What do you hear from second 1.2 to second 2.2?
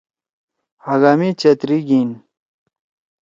چھتری گھیِن۔